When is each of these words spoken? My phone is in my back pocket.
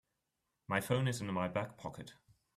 My 0.67 0.81
phone 0.81 1.07
is 1.07 1.21
in 1.21 1.31
my 1.31 1.47
back 1.47 1.77
pocket. 1.77 2.15